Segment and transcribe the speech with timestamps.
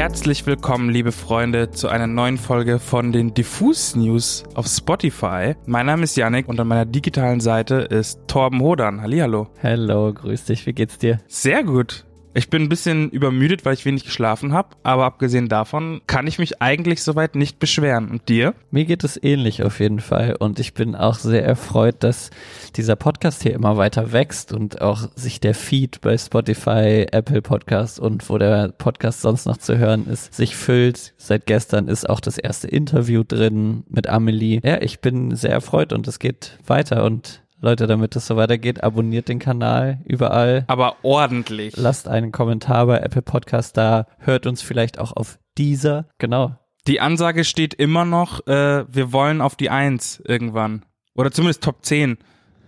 [0.00, 5.56] Herzlich willkommen, liebe Freunde, zu einer neuen Folge von den Diffus News auf Spotify.
[5.66, 9.02] Mein Name ist Yannick und an meiner digitalen Seite ist Torben Hodan.
[9.02, 9.48] Hallihallo.
[9.62, 10.64] Hallo, grüß dich.
[10.64, 11.18] Wie geht's dir?
[11.26, 12.06] Sehr gut.
[12.32, 16.38] Ich bin ein bisschen übermüdet, weil ich wenig geschlafen habe, aber abgesehen davon kann ich
[16.38, 18.08] mich eigentlich soweit nicht beschweren.
[18.08, 18.54] Und dir?
[18.70, 22.30] Mir geht es ähnlich auf jeden Fall und ich bin auch sehr erfreut, dass
[22.76, 27.98] dieser Podcast hier immer weiter wächst und auch sich der Feed bei Spotify, Apple Podcast
[27.98, 31.14] und wo der Podcast sonst noch zu hören ist, sich füllt.
[31.16, 34.60] Seit gestern ist auch das erste Interview drin mit Amelie.
[34.62, 38.82] Ja, ich bin sehr erfreut und es geht weiter und Leute, damit es so weitergeht,
[38.82, 40.64] abonniert den Kanal überall.
[40.66, 41.76] Aber ordentlich.
[41.76, 44.06] Lasst einen Kommentar bei Apple Podcast da.
[44.18, 46.06] Hört uns vielleicht auch auf dieser.
[46.18, 46.56] Genau.
[46.86, 50.86] Die Ansage steht immer noch, äh, wir wollen auf die Eins irgendwann.
[51.14, 52.16] Oder zumindest Top 10.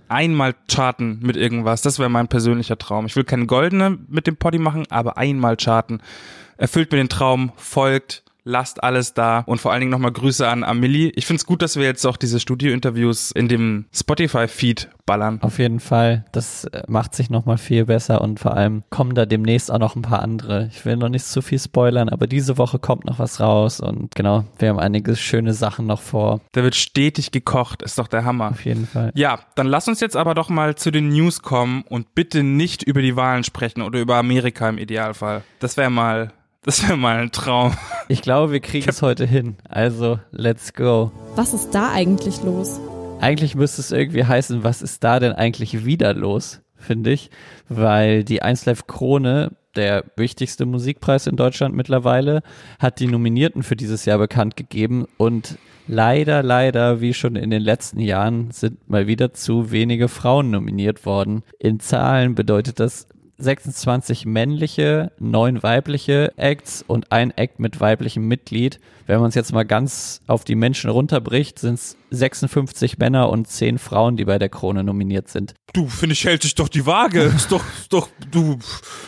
[0.09, 1.81] Einmal charten mit irgendwas.
[1.81, 3.07] Das wäre mein persönlicher Traum.
[3.07, 6.03] Ich will keine goldene mit dem Poddy machen, aber einmal charten.
[6.59, 10.65] Erfüllt mir den Traum, folgt, lasst alles da und vor allen Dingen nochmal Grüße an
[10.65, 11.13] Amelie.
[11.15, 15.39] Ich finde es gut, dass wir jetzt auch diese Studio-Interviews in dem Spotify-Feed ballern.
[15.43, 16.25] Auf jeden Fall.
[16.33, 19.97] Das äh, macht sich nochmal viel besser und vor allem kommen da demnächst auch noch
[19.97, 20.69] ein paar andere.
[20.73, 24.15] Ich will noch nicht zu viel spoilern, aber diese Woche kommt noch was raus und
[24.15, 26.41] genau, wir haben einige schöne Sachen noch vor.
[26.53, 28.51] Da wird stetig gekocht, ist doch der Hammer.
[28.51, 29.13] Auf jeden Fall.
[29.15, 32.83] Ja, dann lass uns jetzt aber doch mal zu den News kommen und bitte nicht
[32.83, 35.43] über die Wahlen sprechen oder über Amerika im Idealfall.
[35.61, 36.33] Das wäre mal
[36.65, 37.73] das wäre mal ein Traum.
[38.09, 39.57] Ich glaube, wir kriegen es heute hin.
[39.69, 41.11] Also, let's go.
[41.35, 42.81] Was ist da eigentlich los?
[43.21, 47.31] Eigentlich müsste es irgendwie heißen, was ist da denn eigentlich wieder los, finde ich.
[47.69, 52.43] Weil die 1Live Krone, der wichtigste Musikpreis in Deutschland mittlerweile,
[52.79, 57.63] hat die Nominierten für dieses Jahr bekannt gegeben und leider, leider, wie schon in den
[57.63, 61.43] letzten Jahren, sind mal wieder zu wenige Frauen nominiert worden.
[61.59, 68.79] In Zahlen bedeutet das 26 männliche, 9 weibliche Acts und ein Act mit weiblichem Mitglied.
[69.07, 73.49] Wenn man es jetzt mal ganz auf die Menschen runterbricht, sind es 56 Männer und
[73.49, 75.55] 10 Frauen, die bei der Krone nominiert sind.
[75.73, 77.23] Du, finde ich, hält sich doch die Waage.
[77.37, 78.59] ist doch, ist doch, du,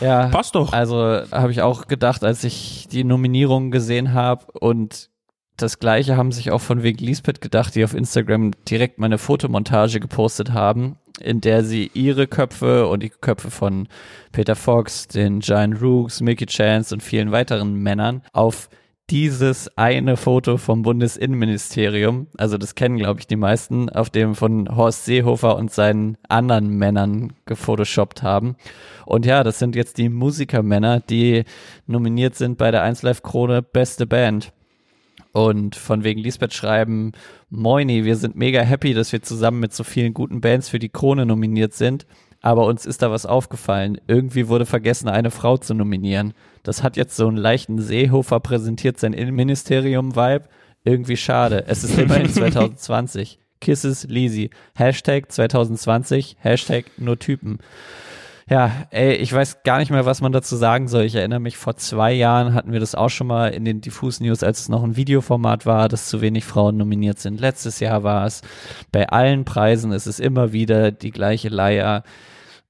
[0.01, 0.73] ja, passt doch.
[0.73, 0.97] Also
[1.31, 5.09] habe ich auch gedacht, als ich die Nominierungen gesehen habe und
[5.57, 10.01] das gleiche haben sich auch von Weg Lisbeth gedacht, die auf Instagram direkt meine Fotomontage
[10.01, 13.87] gepostet haben in der sie ihre Köpfe und die Köpfe von
[14.31, 18.69] Peter Fox, den Giant Rooks, Mickey Chance und vielen weiteren Männern auf
[19.09, 24.75] dieses eine Foto vom Bundesinnenministerium, also das kennen glaube ich die meisten, auf dem von
[24.75, 28.55] Horst Seehofer und seinen anderen Männern gefotoshoppt haben.
[29.05, 31.43] Und ja, das sind jetzt die Musikermänner, die
[31.85, 34.51] nominiert sind bei der 1 Live Krone Beste Band
[35.35, 37.11] und von wegen Lisbeth schreiben,
[37.49, 40.87] Moini, wir sind mega happy, dass wir zusammen mit so vielen guten Bands für die
[40.87, 42.05] Krone nominiert sind.
[42.41, 43.99] Aber uns ist da was aufgefallen.
[44.07, 46.33] Irgendwie wurde vergessen, eine Frau zu nominieren.
[46.63, 50.45] Das hat jetzt so einen leichten Seehofer präsentiert sein Innenministerium-Vibe.
[50.85, 51.65] Irgendwie schade.
[51.67, 53.37] Es ist immerhin 2020.
[53.59, 54.51] Kisses Lisi.
[54.73, 56.37] Hashtag 2020.
[56.39, 57.59] Hashtag nur Typen.
[58.47, 61.05] Ja, ey, ich weiß gar nicht mehr, was man dazu sagen soll.
[61.05, 64.19] Ich erinnere mich, vor zwei Jahren hatten wir das auch schon mal in den Diffus
[64.19, 67.39] News, als es noch ein Videoformat war, dass zu wenig Frauen nominiert sind.
[67.39, 68.43] Letztes Jahr war es.
[68.91, 72.03] Bei allen Preisen ist es immer wieder die gleiche Leier.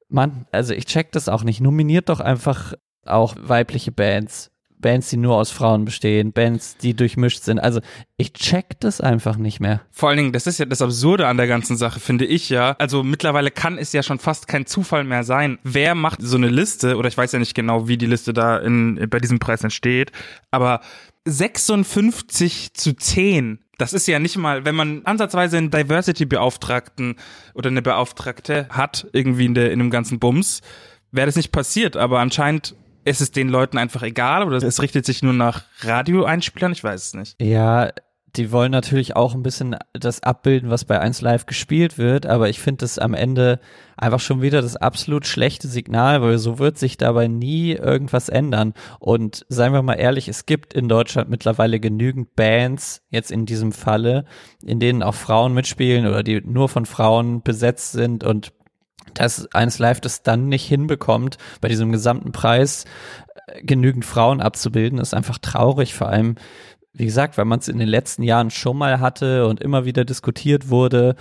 [0.08, 1.60] Mann, also ich check das auch nicht.
[1.60, 2.74] Nominiert doch einfach
[3.06, 4.52] auch weibliche Bands.
[4.86, 7.58] Bands, die nur aus Frauen bestehen, Bands, die durchmischt sind.
[7.58, 7.82] Also
[8.18, 9.82] ich check das einfach nicht mehr.
[9.90, 12.76] Vor allen Dingen, das ist ja das Absurde an der ganzen Sache, finde ich ja.
[12.78, 15.58] Also mittlerweile kann es ja schon fast kein Zufall mehr sein.
[15.64, 18.60] Wer macht so eine Liste, oder ich weiß ja nicht genau, wie die Liste da
[18.60, 20.12] in, bei diesem Preis entsteht,
[20.52, 20.82] aber
[21.26, 27.16] 56 zu 10 das ist ja nicht mal, wenn man ansatzweise einen Diversity-Beauftragten
[27.56, 30.62] oder eine Beauftragte hat, irgendwie in, der, in dem ganzen Bums,
[31.12, 31.98] wäre das nicht passiert.
[31.98, 36.72] Aber anscheinend ist es den Leuten einfach egal oder es richtet sich nur nach Radioeinspielern?
[36.72, 37.42] Ich weiß es nicht.
[37.42, 37.92] Ja,
[38.36, 42.50] die wollen natürlich auch ein bisschen das abbilden, was bei 1 Live gespielt wird, aber
[42.50, 43.60] ich finde das am Ende
[43.96, 48.74] einfach schon wieder das absolut schlechte Signal, weil so wird sich dabei nie irgendwas ändern.
[49.00, 53.72] Und seien wir mal ehrlich, es gibt in Deutschland mittlerweile genügend Bands, jetzt in diesem
[53.72, 54.26] Falle,
[54.62, 58.52] in denen auch Frauen mitspielen oder die nur von Frauen besetzt sind und
[59.16, 62.86] dass eins Live das dann nicht hinbekommt, bei diesem gesamten Preis
[63.48, 66.36] äh, genügend Frauen abzubilden, ist einfach traurig, vor allem,
[66.94, 70.06] wie gesagt, weil man es in den letzten Jahren schon mal hatte und immer wieder
[70.06, 71.16] diskutiert wurde.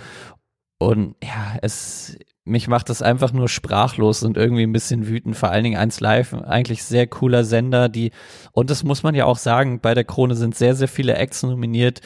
[0.77, 5.35] Und ja, es, mich macht das einfach nur sprachlos und irgendwie ein bisschen wütend.
[5.35, 8.11] Vor allen Dingen eins live, eigentlich sehr cooler Sender, die,
[8.51, 11.43] und das muss man ja auch sagen, bei der Krone sind sehr, sehr viele Acts
[11.43, 12.01] nominiert,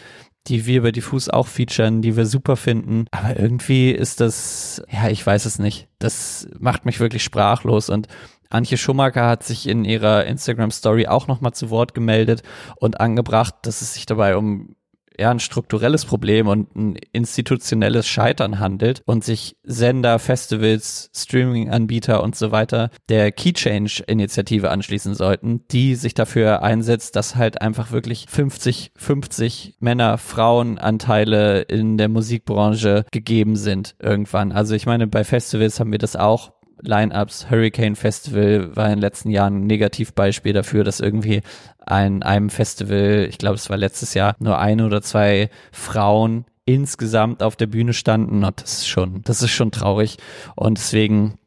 [0.48, 3.06] die wir bei Diffus auch featuren, die wir super finden.
[3.12, 5.88] Aber irgendwie ist das, ja, ich weiß es nicht.
[6.00, 8.08] Das macht mich wirklich sprachlos und
[8.52, 12.42] Antje Schumacher hat sich in ihrer Instagram-Story auch nochmal zu Wort gemeldet
[12.78, 14.76] und angebracht, dass es sich dabei um
[15.20, 22.36] eher ein strukturelles Problem und ein institutionelles Scheitern handelt und sich Sender, Festivals, Streaming-Anbieter und
[22.36, 28.26] so weiter der Key Change-Initiative anschließen sollten, die sich dafür einsetzt, dass halt einfach wirklich
[28.34, 34.52] 50-50 Männer-Frauen-Anteile in der Musikbranche gegeben sind irgendwann.
[34.52, 37.50] Also ich meine, bei Festivals haben wir das auch Line-Ups.
[37.50, 41.42] Hurricane Festival war in den letzten Jahren ein Negativbeispiel dafür, dass irgendwie
[41.80, 47.42] ein einem Festival, ich glaube, es war letztes Jahr, nur ein oder zwei Frauen insgesamt
[47.42, 48.44] auf der Bühne standen.
[48.44, 50.18] Und das ist schon, das ist schon traurig.
[50.56, 51.40] Und deswegen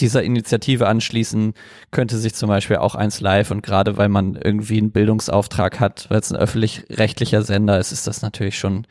[0.00, 1.52] dieser Initiative anschließen
[1.90, 6.06] könnte sich zum Beispiel auch eins live und gerade weil man irgendwie einen Bildungsauftrag hat,
[6.08, 8.86] weil es ein öffentlich-rechtlicher Sender ist, ist das natürlich schon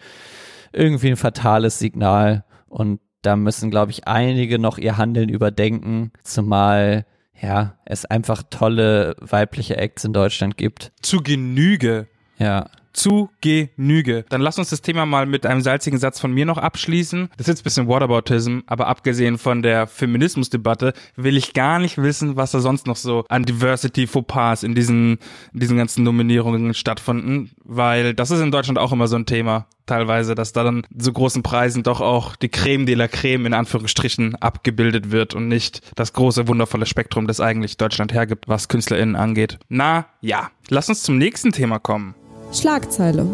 [0.72, 7.06] irgendwie ein fatales Signal und da müssen, glaube ich, einige noch ihr Handeln überdenken, zumal
[7.42, 10.92] ja, es einfach tolle weibliche Acts in Deutschland gibt.
[11.02, 12.08] Zu Genüge.
[12.38, 14.26] Ja zu Genüge.
[14.30, 17.30] Dann lass uns das Thema mal mit einem salzigen Satz von mir noch abschließen.
[17.38, 21.98] Das ist jetzt ein bisschen Whataboutism, aber abgesehen von der Feminismusdebatte will ich gar nicht
[21.98, 25.18] wissen, was da sonst noch so an Diversity Fauxpas in diesen,
[25.54, 29.68] in diesen ganzen Nominierungen stattfanden, weil das ist in Deutschland auch immer so ein Thema
[29.86, 33.54] teilweise, dass da dann so großen Preisen doch auch die Creme de la Creme in
[33.54, 39.16] Anführungsstrichen abgebildet wird und nicht das große wundervolle Spektrum, das eigentlich Deutschland hergibt, was KünstlerInnen
[39.16, 39.60] angeht.
[39.70, 42.16] Na ja, lass uns zum nächsten Thema kommen.
[42.54, 43.26] Schlagzeile.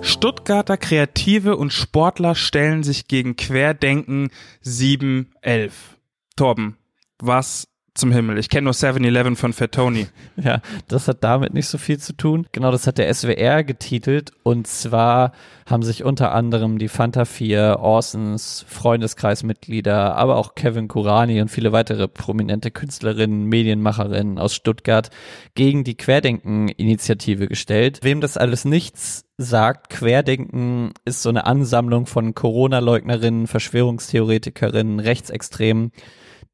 [0.00, 4.30] Stuttgarter Kreative und Sportler stellen sich gegen Querdenken
[4.62, 5.98] 711.
[6.36, 6.76] Torben,
[7.18, 8.38] was zum Himmel.
[8.38, 10.06] Ich kenne nur 7-Eleven von Fat Tony.
[10.42, 12.46] Ja, das hat damit nicht so viel zu tun.
[12.52, 14.32] Genau, das hat der SWR getitelt.
[14.42, 15.32] Und zwar
[15.66, 21.72] haben sich unter anderem die Fanta 4, Orsons, Freundeskreismitglieder, aber auch Kevin Kurani und viele
[21.72, 25.10] weitere prominente Künstlerinnen, Medienmacherinnen aus Stuttgart
[25.54, 28.00] gegen die Querdenken-Initiative gestellt.
[28.02, 35.92] Wem das alles nichts sagt, Querdenken ist so eine Ansammlung von Corona-Leugnerinnen, Verschwörungstheoretikerinnen, Rechtsextremen,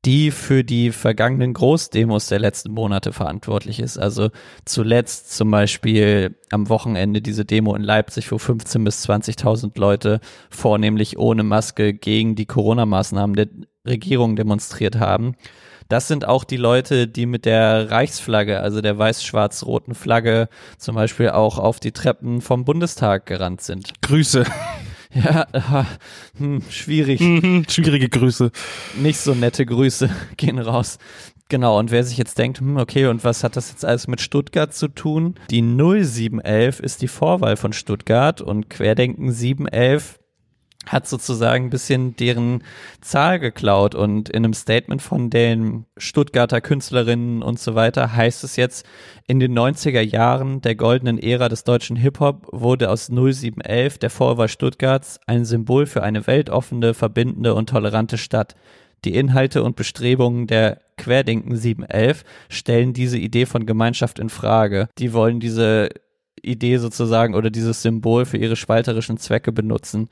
[0.04, 3.98] die für die vergangenen Großdemos der letzten Monate verantwortlich ist.
[3.98, 4.30] Also
[4.64, 11.18] zuletzt zum Beispiel am Wochenende diese Demo in Leipzig, wo 15 bis 20.000 Leute vornehmlich
[11.18, 13.48] ohne Maske gegen die Corona-Maßnahmen der
[13.86, 15.34] Regierung demonstriert haben.
[15.88, 21.30] Das sind auch die Leute, die mit der Reichsflagge, also der weiß-schwarz-roten Flagge, zum Beispiel
[21.30, 23.94] auch auf die Treppen vom Bundestag gerannt sind.
[24.02, 24.44] Grüße.
[25.14, 25.46] Ja,
[26.36, 27.20] hm, schwierig.
[27.20, 28.50] Mhm, schwierige Grüße.
[29.00, 30.98] Nicht so nette Grüße gehen raus.
[31.48, 34.20] Genau, und wer sich jetzt denkt, hm, okay, und was hat das jetzt alles mit
[34.20, 35.36] Stuttgart zu tun?
[35.50, 40.18] Die 0711 ist die Vorwahl von Stuttgart und Querdenken 711
[40.88, 42.62] hat sozusagen ein bisschen deren
[43.00, 48.56] Zahl geklaut und in einem Statement von den Stuttgarter Künstlerinnen und so weiter heißt es
[48.56, 48.86] jetzt,
[49.26, 54.48] in den 90er Jahren der goldenen Ära des deutschen Hip-Hop wurde aus 0711 der Vorwahl
[54.48, 58.56] Stuttgarts ein Symbol für eine weltoffene, verbindende und tolerante Stadt.
[59.04, 64.88] Die Inhalte und Bestrebungen der Querdenken 711 stellen diese Idee von Gemeinschaft in Frage.
[64.98, 65.90] Die wollen diese
[66.42, 70.08] Idee sozusagen oder dieses Symbol für ihre spalterischen Zwecke benutzen.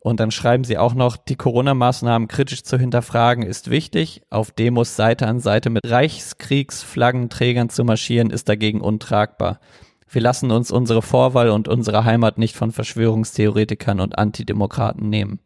[0.00, 4.22] Und dann schreiben sie auch noch, die Corona-Maßnahmen kritisch zu hinterfragen ist wichtig.
[4.30, 9.60] Auf Demos Seite an Seite mit Reichskriegsflaggenträgern zu marschieren ist dagegen untragbar.
[10.08, 15.38] Wir lassen uns unsere Vorwahl und unsere Heimat nicht von Verschwörungstheoretikern und Antidemokraten nehmen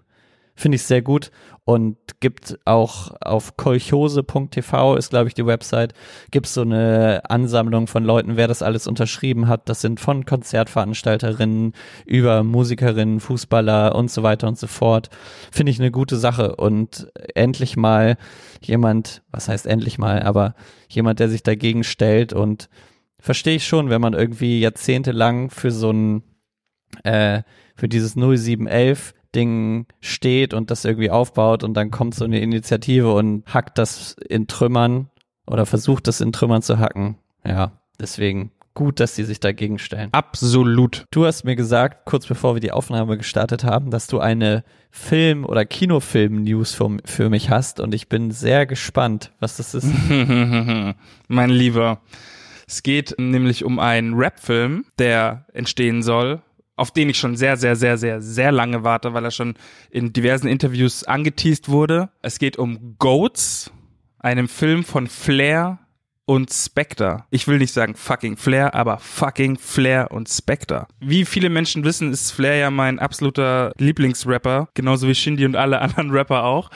[0.55, 1.31] finde ich sehr gut
[1.65, 5.95] und gibt auch auf kolchose.tv ist glaube ich die Website,
[6.31, 9.69] gibt so eine Ansammlung von Leuten, wer das alles unterschrieben hat.
[9.69, 11.73] Das sind von Konzertveranstalterinnen
[12.05, 15.09] über Musikerinnen, Fußballer und so weiter und so fort.
[15.51, 18.17] Finde ich eine gute Sache und endlich mal
[18.63, 20.55] jemand, was heißt endlich mal, aber
[20.89, 22.69] jemand, der sich dagegen stellt und
[23.19, 26.23] verstehe ich schon, wenn man irgendwie jahrzehntelang für so ein
[27.03, 27.43] äh,
[27.75, 33.13] für dieses 0711 Ding steht und das irgendwie aufbaut und dann kommt so eine Initiative
[33.13, 35.09] und hackt das in Trümmern
[35.47, 37.17] oder versucht das in Trümmern zu hacken.
[37.47, 40.09] Ja, deswegen gut, dass die sich dagegen stellen.
[40.13, 41.07] Absolut.
[41.11, 45.45] Du hast mir gesagt, kurz bevor wir die Aufnahme gestartet haben, dass du eine Film-
[45.45, 49.87] oder Kinofilm-News für, für mich hast und ich bin sehr gespannt, was das ist.
[51.29, 52.01] mein Lieber.
[52.67, 56.43] Es geht nämlich um einen Rap-Film, der entstehen soll
[56.77, 59.55] auf den ich schon sehr, sehr, sehr, sehr, sehr lange warte, weil er schon
[59.91, 62.11] in diversen Interviews angeteased wurde.
[62.23, 63.71] Es geht um Goats,
[64.19, 65.79] einem Film von Flair
[66.27, 67.25] und Spectre.
[67.31, 70.87] Ich will nicht sagen fucking Flair, aber fucking Flair und Spectre.
[71.01, 75.81] Wie viele Menschen wissen, ist Flair ja mein absoluter Lieblingsrapper, genauso wie Shindy und alle
[75.83, 76.71] anderen Rapper auch.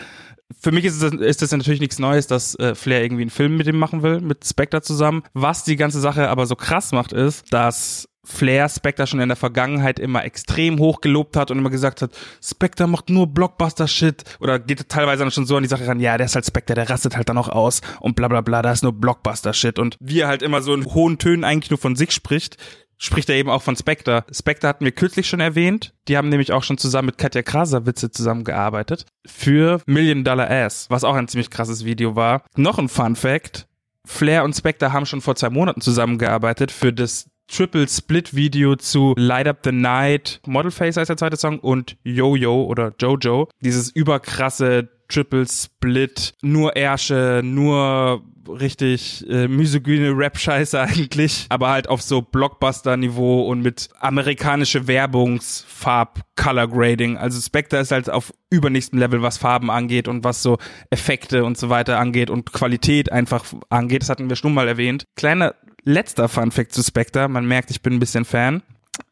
[0.61, 3.57] für mich ist es ist das natürlich nichts Neues, dass äh, Flair irgendwie einen Film
[3.57, 5.23] mit ihm machen will, mit Spectre zusammen.
[5.33, 9.37] Was die ganze Sache aber so krass macht, ist, dass Flair Spectre schon in der
[9.37, 12.11] Vergangenheit immer extrem hoch gelobt hat und immer gesagt hat,
[12.43, 16.17] Spectre macht nur Blockbuster-Shit oder geht teilweise dann schon so an die Sache ran, ja,
[16.19, 18.73] der ist halt Spectre, der rastet halt dann auch aus und bla bla bla, da
[18.73, 21.97] ist nur Blockbuster-Shit und wie er halt immer so in hohen Tönen eigentlich nur von
[21.97, 22.59] sich spricht,
[22.99, 24.25] spricht er eben auch von Spectre.
[24.31, 25.95] Spectre hatten wir kürzlich schon erwähnt.
[26.09, 31.05] Die haben nämlich auch schon zusammen mit Katja Krasavitze zusammengearbeitet für Million Dollar Ass, was
[31.05, 32.43] auch ein ziemlich krasses Video war.
[32.57, 33.69] Noch ein Fun Fact.
[34.05, 39.15] Flair und Spectre haben schon vor zwei Monaten zusammengearbeitet für das Triple Split Video zu
[39.17, 43.49] Light Up the Night, Model Face heißt der zweite Song und Yo-Yo oder Jojo.
[43.61, 52.03] Dieses überkrasse Triple Split, nur Ärsche, nur richtig äh, misogyne Rap-Scheiße eigentlich, aber halt auf
[52.03, 57.17] so Blockbuster-Niveau und mit amerikanische Werbungsfarb Color Grading.
[57.17, 60.59] Also Spectre ist halt auf übernächstem Level, was Farben angeht und was so
[60.91, 64.03] Effekte und so weiter angeht und Qualität einfach angeht.
[64.03, 65.05] Das hatten wir schon mal erwähnt.
[65.17, 67.29] Kleiner letzter Fun-Fact zu Spectre.
[67.29, 68.63] Man merkt, ich bin ein bisschen Fan.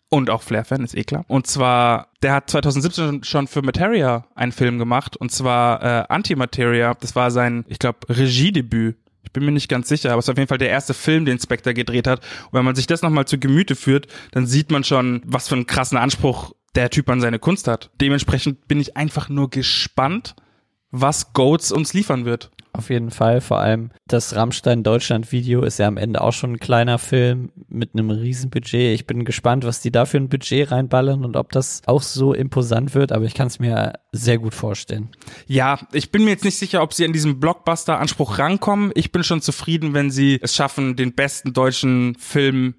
[0.09, 1.25] Und auch Flair-Fan, ist eh klar.
[1.27, 5.17] Und zwar, der hat 2017 schon für Materia einen Film gemacht.
[5.17, 6.95] Und zwar äh, Antimateria.
[6.95, 8.97] Das war sein, ich glaube, Regiedebüt.
[9.25, 11.25] Ich bin mir nicht ganz sicher, aber es ist auf jeden Fall der erste Film,
[11.25, 12.21] den Spectre gedreht hat.
[12.21, 15.57] Und wenn man sich das nochmal zu Gemüte führt, dann sieht man schon, was für
[15.57, 17.91] einen krassen Anspruch der Typ an seine Kunst hat.
[18.01, 20.37] Dementsprechend bin ich einfach nur gespannt,
[20.93, 22.53] was Goats uns liefern wird.
[22.77, 23.41] Auf jeden Fall.
[23.41, 27.51] Vor allem das Rammstein Deutschland Video ist ja am Ende auch schon ein kleiner Film
[27.69, 28.95] mit einem riesen Budget.
[28.95, 32.35] Ich bin gespannt, was die da für ein Budget reinballern und ob das auch so
[32.35, 35.09] imposant wird, aber ich kann es mir sehr gut vorstellen.
[35.47, 38.93] Ja, ich bin mir jetzt nicht sicher, ob sie an diesem Blockbuster-Anspruch rankommen.
[38.95, 42.75] Ich bin schon zufrieden, wenn sie es schaffen, den besten deutschen Film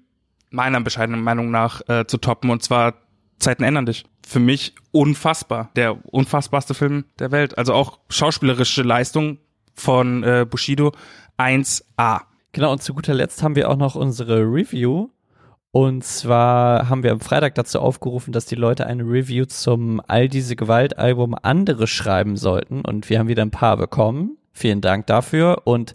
[0.50, 2.94] meiner bescheidenen Meinung nach äh, zu toppen und zwar
[3.40, 4.04] Zeiten ändern dich.
[4.26, 5.70] Für mich unfassbar.
[5.74, 7.58] Der unfassbarste Film der Welt.
[7.58, 9.38] Also auch schauspielerische Leistung
[9.78, 10.92] von äh, Bushido
[11.38, 12.22] 1A.
[12.52, 15.08] Genau, und zu guter Letzt haben wir auch noch unsere Review.
[15.70, 20.28] Und zwar haben wir am Freitag dazu aufgerufen, dass die Leute eine Review zum All
[20.28, 22.80] diese Gewalt-Album andere schreiben sollten.
[22.80, 24.38] Und wir haben wieder ein paar bekommen.
[24.52, 25.62] Vielen Dank dafür.
[25.64, 25.94] Und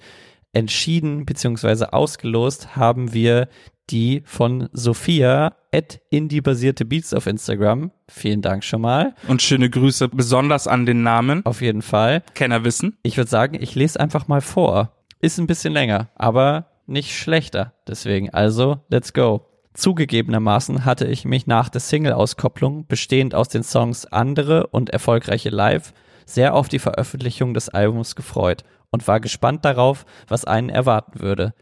[0.54, 1.86] entschieden bzw.
[1.86, 3.50] ausgelost haben wir
[3.90, 7.92] die von Sophia at indie-basierte Beats auf Instagram.
[8.08, 9.14] Vielen Dank schon mal.
[9.28, 11.46] Und schöne Grüße besonders an den Namen.
[11.46, 12.24] Auf jeden Fall.
[12.34, 12.98] Kenner wissen.
[13.04, 14.94] Ich würde sagen, ich lese einfach mal vor.
[15.20, 17.74] Ist ein bisschen länger, aber nicht schlechter.
[17.88, 19.48] Deswegen, also, let's go.
[19.74, 25.94] Zugegebenermaßen hatte ich mich nach der Single-Auskopplung, bestehend aus den Songs Andere und Erfolgreiche Live,
[26.26, 31.54] sehr auf die Veröffentlichung des Albums gefreut und war gespannt darauf, was einen erwarten würde.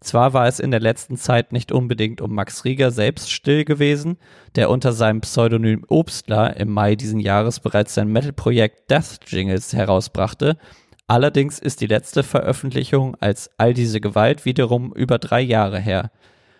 [0.00, 4.16] Zwar war es in der letzten Zeit nicht unbedingt um Max Rieger selbst still gewesen,
[4.56, 10.56] der unter seinem Pseudonym Obstler im Mai diesen Jahres bereits sein Metal-Projekt Death Jingles herausbrachte,
[11.06, 16.10] allerdings ist die letzte Veröffentlichung als All diese Gewalt wiederum über drei Jahre her.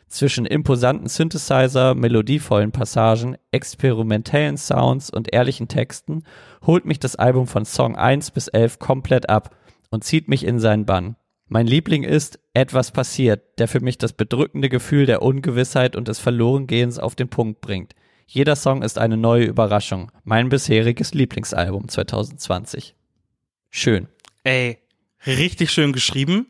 [0.06, 6.24] Zwischen imposanten Synthesizer, melodievollen Passagen, experimentellen Sounds und ehrlichen Texten
[6.66, 9.56] holt mich das Album von Song 1 bis 11 komplett ab
[9.90, 11.16] und zieht mich in seinen Bann.
[11.48, 16.20] Mein Liebling ist Etwas passiert, der für mich das bedrückende Gefühl der Ungewissheit und des
[16.20, 17.94] Verlorengehens auf den Punkt bringt.
[18.26, 20.12] Jeder Song ist eine neue Überraschung.
[20.22, 22.94] Mein bisheriges Lieblingsalbum 2020.
[23.70, 24.06] Schön.
[24.44, 24.78] Ey,
[25.26, 26.46] richtig schön geschrieben.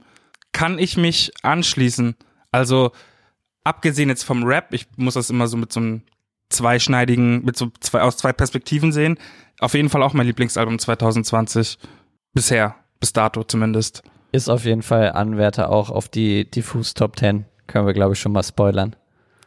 [0.53, 2.17] Kann ich mich anschließen.
[2.53, 2.93] Also,
[3.65, 6.03] abgesehen jetzt vom Rap, ich muss das immer so mit so einem
[6.51, 9.19] zweischneidigen, mit so zwei, aus zwei Perspektiven sehen.
[9.61, 11.79] Auf jeden Fall auch mein Lieblingsalbum 2020.
[12.35, 12.77] Bisher.
[13.01, 14.03] Bis dato zumindest.
[14.33, 17.47] Ist auf jeden Fall Anwärter auch auf die Diffus Top 10.
[17.67, 18.95] Können wir, glaube ich, schon mal spoilern.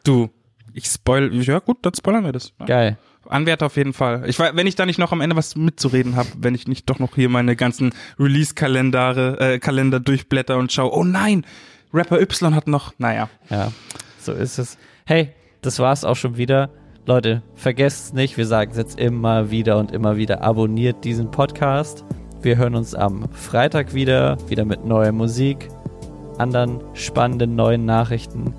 [0.04, 0.30] Du,
[0.74, 2.52] ich spoil, ja gut, dann spoilern wir das.
[2.66, 2.98] Geil.
[3.28, 4.28] Anwärter auf jeden Fall.
[4.28, 7.00] Ich wenn ich da nicht noch am Ende was mitzureden habe, wenn ich nicht doch
[7.00, 11.46] noch hier meine ganzen Release-Kalendare, äh, Kalender durchblätter und schaue, oh nein,
[11.94, 13.30] Rapper Y hat noch, naja.
[13.50, 13.72] Ja,
[14.20, 14.78] so ist es.
[15.06, 15.30] Hey,
[15.62, 16.70] das war's auch schon wieder.
[17.06, 22.04] Leute, vergesst nicht, wir sagen es jetzt immer wieder und immer wieder, abonniert diesen Podcast.
[22.44, 25.70] Wir hören uns am Freitag wieder, wieder mit neuer Musik,
[26.38, 28.54] anderen spannenden neuen Nachrichten.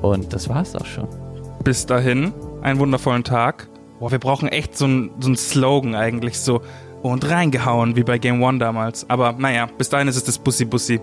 [0.00, 1.06] Und das war's auch schon.
[1.62, 3.68] Bis dahin, einen wundervollen Tag.
[4.00, 6.62] Boah, wir brauchen echt so einen so Slogan eigentlich, so
[7.02, 9.08] und reingehauen, wie bei Game One damals.
[9.10, 10.98] Aber naja, bis dahin ist es das Bussi Bussi.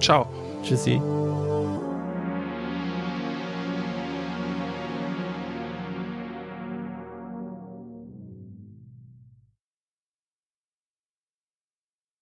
[0.00, 0.26] Ciao.
[0.64, 1.00] Tschüssi.